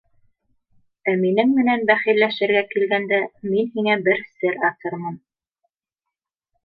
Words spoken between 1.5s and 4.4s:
менән бәхилләшергә килгәндә, мин һиңә бер